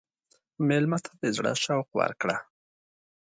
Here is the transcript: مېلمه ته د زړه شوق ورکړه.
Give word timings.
مېلمه 0.67 0.99
ته 1.05 1.11
د 1.21 1.23
زړه 1.35 1.51
شوق 1.63 1.87
ورکړه. 1.99 2.37